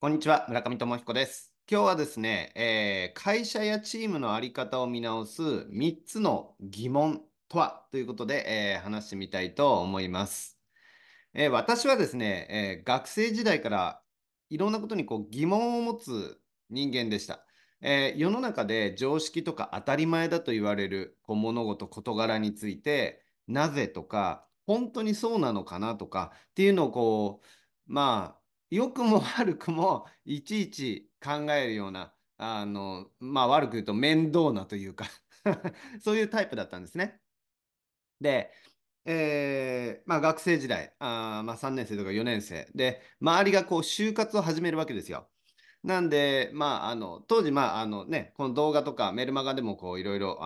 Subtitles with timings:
[0.00, 1.52] こんにちは、村上智彦です。
[1.68, 10.56] 今日はですね、えー会社やチームのあり方を見直す3つの疑問とはということで、えー話してみたいと思います。
[11.34, 14.00] えー私はですね、え学生時代から
[14.50, 16.40] いろんなことにこう疑問を持つ
[16.70, 17.44] 人間でした。
[17.80, 27.46] え世の中で常識とか当たり前だと言われるこう物事、事柄について、なぜとか、本当にそうなのかなとかっていうのをこう、
[27.92, 35.06] まあ、良くも悪くもいちいち考えるような、あの、まあ悪く言うと面倒なというか
[36.02, 37.20] そういうタイプだったんですね。
[38.20, 38.52] で、
[39.04, 45.30] えーまあ、学生時代、あまあ、3年生とか4年生で、周りがこう就活を始めるわけですよ。
[45.82, 50.38] なんで、まあ、あの当時、まああのね、この動画とかメルマガでもいろいろ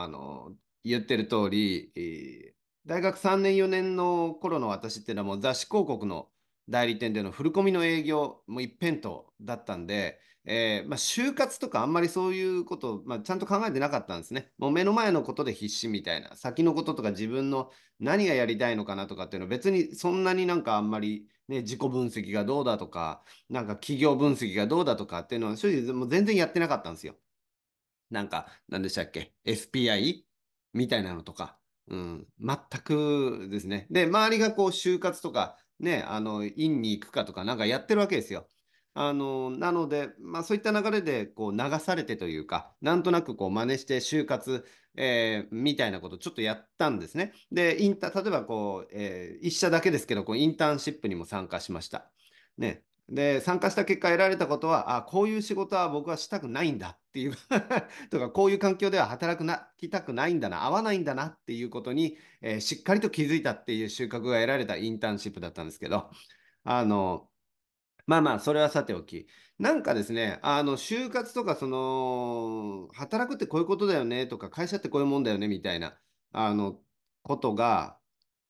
[0.85, 6.32] 言ってる通り、えー大学3年4年の頃の私っていうのはもう雑誌広告の
[6.69, 14.51] 代理店でのフルコミの営業も一辺倒だったんで、えーまあ、就活とかあんまりそういうことを、まあ、ちゃんと考えてなかったんですね。
[14.59, 17.71] もう目の前のことで必死みたいな、先のこととか自分の
[18.01, 27.15] 何がやりたいのかなとかっていうのは別にそんなになんかあんまり、ね、自己分析がどうだとか、なんか企業分析がどうだとかっていうのは正直もう全然やってなかったんですよ。
[28.11, 30.25] なんか、何でしたっけ ?SPI?
[30.75, 31.59] みたいなのとか。
[31.89, 33.87] うん、全くですね。
[33.91, 38.49] で、周りがこう、就活とか、ね、あの、院に行くかとか、なんかやってるわけですよ。
[38.95, 44.65] あの、なので、まあそういった流れで、こう、流されてというか、なんとなくこう、真似して就活、
[44.97, 47.33] えーみたいなことをちょっとやったんですね。
[47.51, 52.11] で、インタ、例えばこう、えー一社だけですけど、こう、インターンシップにも参加しました。
[52.59, 52.85] ね。
[53.09, 57.35] で、参加した結果得られたことは、あ、こういう仕事は僕はしたくないんだっていう
[58.11, 66.11] とか、こういう環境では働くな、きたくないんだな、合わないんだなっていうことに、えーしっかりと気づいたっていう収穫が得られたインターンシップだったんですけど、
[66.65, 67.31] あの、
[68.07, 69.29] まあまあ、それはさておき。
[69.59, 76.01] なんかですね、あの、就活とか、その、働くってこういうことだよねとか、会社ってこういうもんだよねみたいな、
[76.33, 76.83] あの、
[77.23, 78.01] ことが、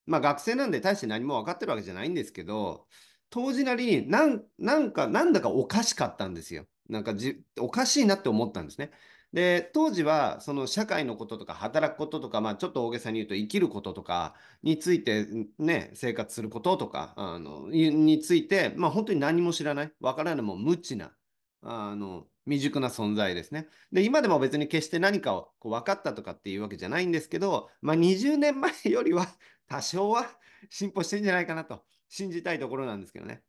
[0.05, 2.87] まあ学生なんで大して何も分かってるわけじゃないんですけど、
[3.33, 6.67] 当時なりになん、なんか、なんだかおかしかったんですよ。
[6.87, 8.91] なんかじ、おかしいなって思ったんですね。
[9.33, 15.25] で、当時は、その社会のこととか、働くこととか、まあちょっと大げさに言うと生きることとかについて、
[15.57, 21.15] ね、生活することとか、あの、について、まあ本当に何も知らない、わからない、も無知な、
[21.63, 23.67] あの、未熟な存在ですね。
[23.91, 29.25] で、今でも別に決して何かをこう分かったとかっていうわけじゃないんですけど、まあ20年前よりは
[29.67, 30.27] 多少は
[30.69, 33.43] 進歩してんじゃないかなと信じたいところなんですけどね。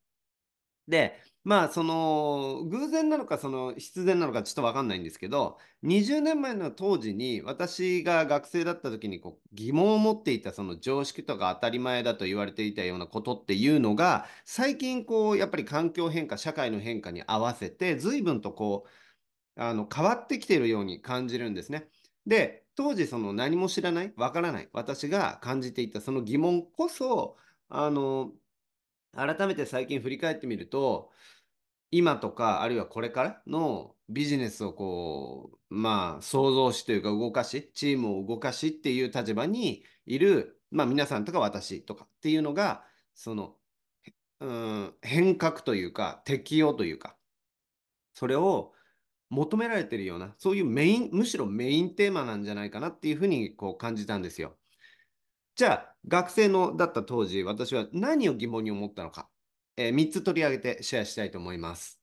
[0.88, 21.88] で、まあ、その、偶然なのか、その、必然なのか、ちょっとわかんないんですけど、20年前の当時に、私が学生だった時に、こう、疑問を持っていた、その常識とか当たり前だと言われていたようなことっていうのが、最近、こう、やっぱり環境変化、社会の変化に合わせて、随分とこう、あの、変わってきているように感じるんですね。
[22.26, 27.36] で、当時、その何も知らない、わからない、私が感じていたその疑問こそ、
[27.68, 28.32] あの、
[29.16, 31.10] 改めて最近振り返ってみると、
[31.90, 43.54] 今とか、あるいはこれからのビジネスをこう、まあ、創造しというか動かし、チームを動かしっていう立場にいる、まあ皆さんとか私とかっていうのが、その、
[44.40, 47.16] うん、変革というか、適用というか、
[48.14, 48.72] それを
[49.30, 54.56] 求められてるような、そういうメイン、むしろメインテーマなんじゃないかなっていうふうにこう感じたんですよ。
[55.56, 59.28] じゃあ、学生のだった当時、私は何を疑問に思ったのか、
[59.76, 62.00] えー、3つ取り上げてシェアしたいと思います。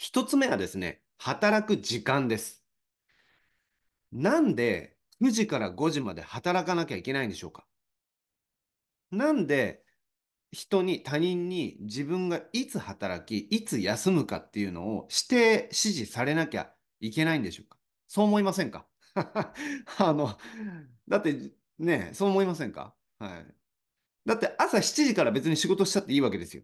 [0.00, 2.64] 1つ目はですね、働く時間です。
[4.12, 7.66] なんで9時から5時まで働かなきゃいけないんでしょうか
[9.10, 9.82] なんで
[10.50, 17.76] 人に、他人に自分がいつ働き、いつ休むかっていうのを指定、指示されなきゃいけないんでしょうか
[18.06, 18.86] そう思いませんか？
[19.98, 20.38] あの、
[21.06, 22.94] だってね、そう思いませんか？
[23.18, 23.46] はい。
[24.26, 26.62] だって朝7時から別に仕事しちゃっていいわけですよ。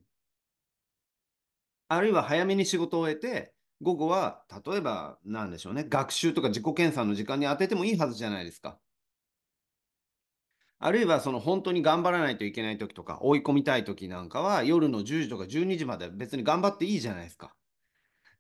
[1.89, 8.79] あるいは早めに仕事を終えて、午後は、例えば、なんでしょうね、学習とか自己検査の時間に当ててもいいはずじゃないですか。
[10.79, 17.55] あるいは、その本当に頑張らないといけない時とか、追い込みたい時なんかは、夜の10時とか12時まで別に頑張っていいじゃないですか。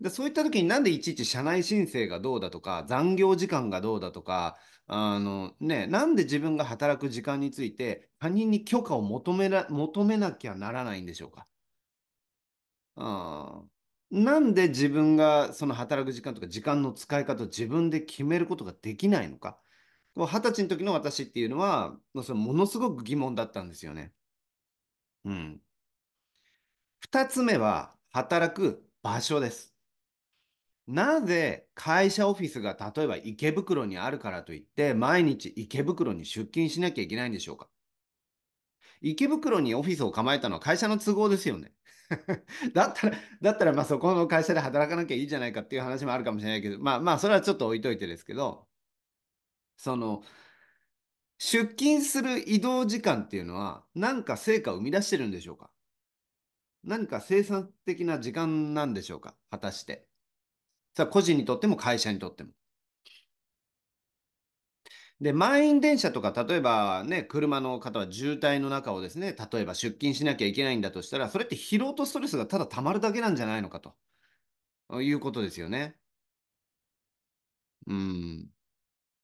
[0.00, 4.56] で、そういった時になんでいちいち社内申請がどうだとか、残業時間がどうだとか、
[4.86, 11.46] あのね、なんで自分が働く時間について他人に許可を求めな、求めなきゃならないんでしょうか？
[12.96, 13.62] あ
[14.10, 19.58] なんで自分がその働く時間とか時間の使い方を自分で決めることができないのか？
[20.16, 24.12] 二十歳の時の私っていうのは、もうそれものすごく疑問だったんですよね。
[25.24, 25.60] うん。
[27.00, 29.73] 二つ目は、働く場所です。
[30.86, 37.68] なぜ会社オフィスが例えば池袋にあるからといって毎日池袋に出勤しなきゃいけないんでしょうか？
[39.00, 41.72] 池袋にオフィスを構えたのは会社の都合ですよね。
[42.74, 48.66] だったら、だったらまあそこの会社で働かなきゃいいじゃないかっていう話もあるかもしれないけど、まあまあそれはちょっと置いといてですけど、
[49.76, 50.22] その、
[51.38, 55.70] 出勤する移動時間っていうのは何か成果を生み出してるんでしょうか？
[56.84, 59.34] 何か生産的な時間なんでしょうか？
[59.50, 60.06] 果たして。
[60.96, 62.50] さあ、個人にとっても会社にとっても。
[65.20, 73.94] で、満員電車とか、例えばね、車の方は渋滞の中をですね、例えば出勤しなきゃいけないんだとしたら、それって疲労とストレスがただ溜まるだけなんじゃないのかと
[75.02, 75.98] いうことですよね。
[77.86, 78.50] うん。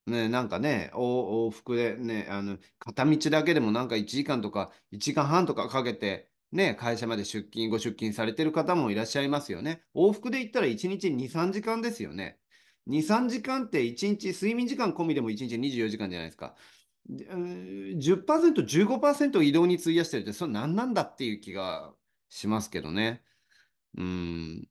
[0.07, 9.83] ね、なんかね、往復でね、あの、片道だけでもなんか1時間とか1時間半とかかけて、ね、会社まで出勤、ご出勤されてる方もいらっしゃいますよね。
[9.95, 12.39] 往復で言ったら1日2、3時間ですよね。
[12.87, 16.57] 2、3時間って1日、睡眠時間込みでも1日24時間じゃないですか。
[17.09, 21.95] 10%、15%移動に費やしてるって、それ何なんだっていう気が
[22.29, 23.23] しますけどね。
[23.97, 24.69] うん。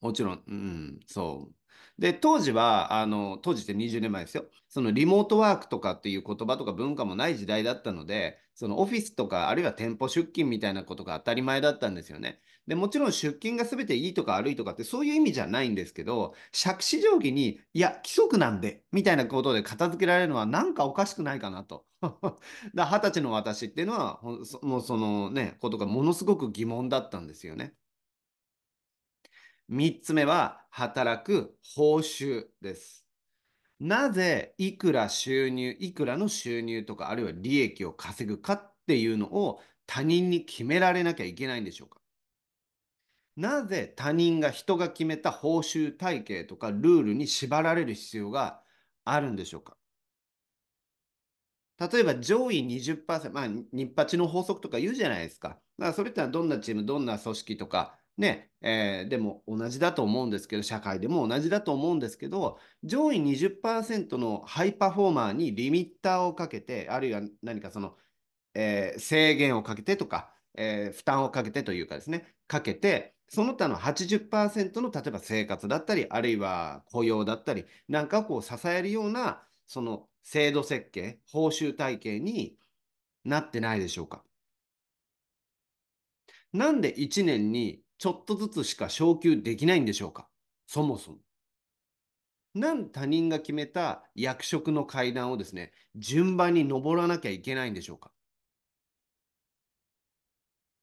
[0.00, 1.54] もちろん、うん、そう。
[1.98, 4.44] で、当時は、あの、当時って20年前ですよ。
[4.68, 12.40] そのリモートワークとかっていう言葉とか文化もない時代だったので、そのオフィスとか、あるいは店舗出勤みたいなことが当たり前だったんですよね。
[12.66, 21.86] で、もちろん出勤が全ていいとか悪いとかってそういう意味じゃないんですけど、杓子定規に、いや、規則なんで、みたいなことで片付けられるのはなんかおかしくないかなと。
[22.74, 24.20] だ二十歳の私っていうのは、
[24.62, 27.74] もうそのね、ことがものすごく疑問だったんですよね。
[29.68, 33.06] 3つ目は、働く報酬です。
[33.80, 42.00] なぜ、いくら収入、いくらの収入とか、あるいは利益を稼ぐかっていうのを他人に決められなきゃいけないんでしょうか？
[43.36, 48.60] なぜ他人が人が決めた報酬体系とかルールに縛られる必要が
[49.04, 49.76] あるんでしょうか？
[51.78, 55.50] 例えば上位20%、まあ、日八の法則とか言うじゃないですか。
[55.50, 67.96] だからそれってのはどんなチーム、どんな組織とか、ね、えー、でも同じだと思うんですけど、社会でも同じだと思うんですけど、上位20%のハイパフォーマーにリミッターをかけて、あるいは何かその、
[68.54, 82.56] えー、制限をかけてとか、えー、負担をかけてというかですね、かけて、その他の80%の例えば生活だったり、あるいは雇用だったり、なんかこう支えるような、その制度設計、報酬体系に
[83.24, 84.24] なってないでしょうか。
[86.52, 90.28] なんで1年にちょっとずつしか昇給できないんでしょうか？
[90.66, 91.18] そもそも。
[92.54, 98.10] なん他人が決めた役職の階段をですね、順番に登らなきゃいけないんでしょうか？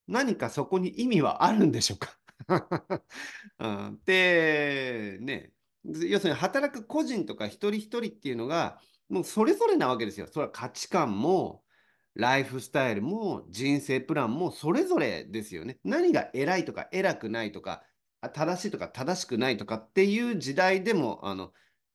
[0.08, 2.16] 何かそこに意味はあるんでしょうか？
[3.60, 5.52] うん、で、ね、
[5.84, 8.80] 要するに働く個人とか一人一人っていうのが、
[9.10, 10.28] もうそれぞれなわけですよ。
[10.28, 11.65] それは価値観も、
[12.16, 15.78] ライフスタイルも人生プランもそれぞれですよね。
[15.84, 17.84] 何が偉いとか偉くないとか、
[18.34, 21.52] 正しいとか正しくないとかっていう時代でも、あの、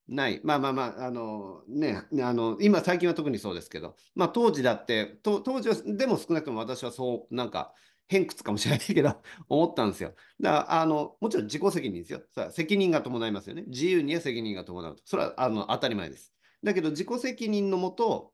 [0.07, 0.41] ない。
[0.43, 7.73] まあまあまあ、あのね、あの、今最近は特にそうですけど、まあ当時だって、当時は、でも少なくとも私はそう、なんか、
[8.07, 10.13] 偏屈かもしれないけど、思ったんですよ。
[10.41, 12.21] だから、あの、もちろん自己責任ですよ。
[12.35, 13.63] さ責任が伴いますよね。
[13.67, 15.01] 自由には責任が伴うと。
[15.05, 16.33] それは、あの、当たり前です。
[16.61, 18.33] だけど、自己責任のもと、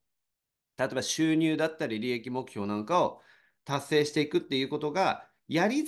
[0.78, 3.22] 例えば収入だったり利益目標なんかを
[3.66, 5.88] 達成していくっていうことが、やりづ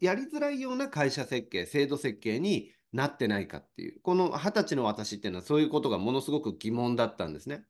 [0.00, 7.64] やりづらいような会社設計、制度設計になってないかっていう、この二十歳の私っていうのはそういうことがものすごく疑問だったんですね。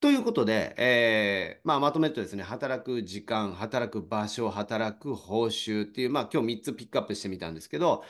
[0.00, 8.04] ということで、えーまあ、まとめるとですね、働く時間、働く場所、働く報酬っていう、まあ、今日3つピックアップしてみたんですけど、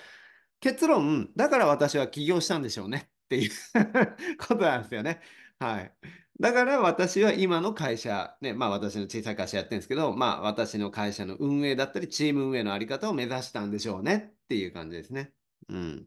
[0.61, 3.51] 結論、だから私は起業したんでしょうねっていう
[4.39, 5.21] ことなんですよね。
[5.59, 5.95] はい。
[6.41, 15.33] だから私は今の会社、ね、まあ私の小さい会社やってるんですけど、まあ私の会社の運営だったり、チーム運営のあり方を目指したんでしょうねっていう感じですね。
[15.69, 16.07] うん。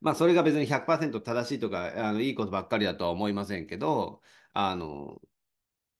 [0.00, 5.20] まあそれが別に100%正しいとか、あのいいことばっかりだとは思いませんけど、あの、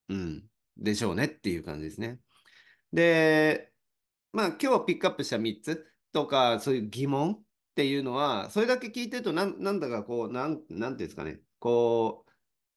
[0.09, 2.21] うん、でしょうねっていう感じですね。
[2.93, 3.73] で、
[4.33, 7.43] まあ今日ピックアップした3つとか、そういう疑問っ
[7.75, 12.30] ていうのは、それだけ聞いてるとな、なんだかこう、なん、なんていうんですかね、こう、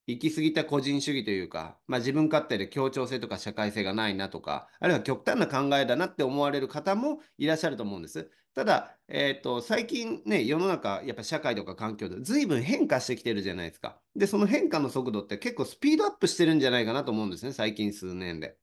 [0.08, 8.30] 行き過ぎた個人主義というか、まあ、自分勝手で協調性とか社会性がないなとか、あるいは極端な考えだなって思われる方もいらっしゃると思うんです。
[8.54, 14.00] ただ、えっ、と、最近ね、世の中、やっぱ社会とか環境で随分変化してきてるじゃないですか。
[14.16, 18.58] で、その変化の速度って結構スピードアップしてるんじゃないかなと思うんですね、最近数年で。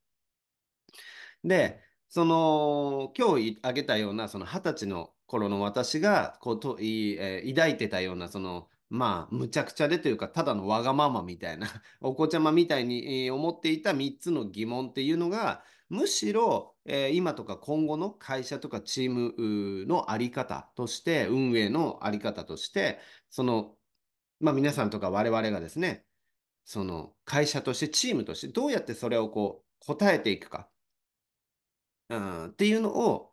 [1.44, 11.68] で、その、今日挙げたような、その二十歳の頃の私が、こう、と、い、えー抱いてたような、その、まあ、むちゃくちゃでというか、ただのわがままみたいな、
[12.02, 22.98] お子ちゃまみたいに、思っていた3つの疑問っていうのが、むしろ、えー今とか今後の会社とかチームのあり方として、運営のあり方として、
[23.30, 23.76] その、
[24.40, 26.06] まあ皆さんとか我々がですね、
[26.64, 30.68] その会社としてチームとしてどうやってそれをこう答えていくか、
[32.08, 33.29] うん、っていうのを、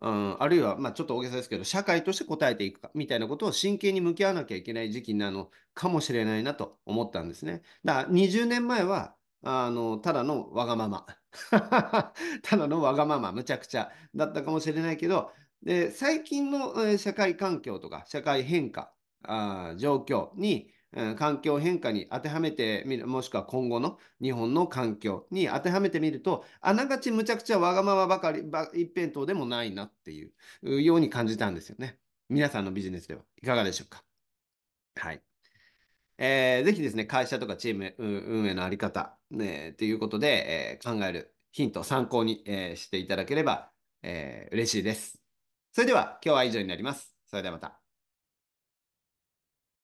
[0.00, 7.62] うん、あるいは、まあ、ちょっと大げさですけど、社会として答えていくかみたいなことを真剣に向き合わなきゃいけない時期なのかもしれないなと思ったんですね。
[7.84, 11.06] だから20年前は、あの、ただのわがまま。
[12.42, 20.72] ただのわがまま、むちゃくちゃだったかもしれないけど、で、最近のえー社会環境とか社会変化、あ状況に、
[21.16, 30.30] 環境変化に当てはめてみる、もしくは今後の日本の環境に当てはめてみると、あながちむちゃくちゃわがままばかり、ば一辺倒でもないなってい
[30.62, 31.98] うように感じたんですよね。
[32.30, 34.02] 皆さんのビジネスではいかがでしょうか？
[34.96, 35.22] はい。
[36.16, 43.70] えーぜひですね、会社とかチーム運営のあり方、ね、ということで、えー考えるヒント、参考に、えーしていただければ、
[44.02, 45.20] えー嬉しいです。
[45.72, 47.14] それでは、今日は以上になります。
[47.26, 47.87] それではまた。